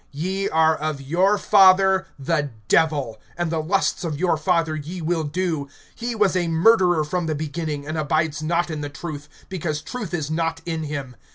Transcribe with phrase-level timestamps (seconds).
[0.15, 5.23] (44)Ye are of your father the Devil, and the lusts of your father ye will
[5.23, 5.67] do.
[5.93, 10.11] He was a murderer from the beginning, and abides not in the truth, because truth
[10.11, 11.15] is not in him.